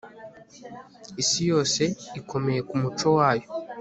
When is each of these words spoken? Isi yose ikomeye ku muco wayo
Isi 1.21 1.41
yose 1.51 1.83
ikomeye 2.19 2.59
ku 2.67 2.75
muco 2.81 3.07
wayo 3.17 3.47